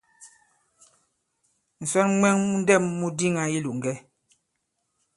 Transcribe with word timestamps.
Ǹsɔn 1.83 2.07
mwɛ̄ŋ 2.19 2.37
mu 2.47 2.55
ndɛ̂m 2.61 2.83
mu 2.99 3.07
diŋā 3.17 3.43
i 3.49 3.53
ilòŋgɛ. 3.57 3.93